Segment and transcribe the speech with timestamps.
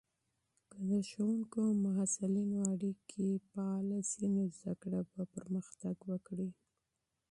[0.69, 5.21] که د ښوونکو او محصلینو اړیکې فعاله سي، نو زده کړه به
[5.83, 6.49] وده وکړي.